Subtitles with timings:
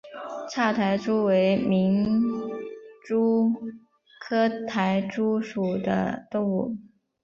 [0.49, 2.51] 叉苔蛛为皿
[3.05, 3.53] 蛛
[4.19, 6.75] 科苔蛛属的动物。